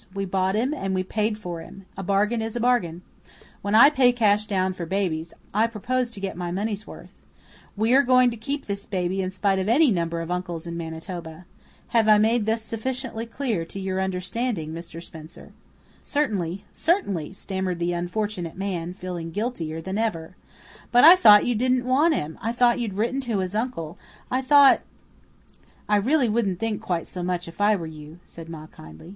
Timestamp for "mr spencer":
14.73-15.51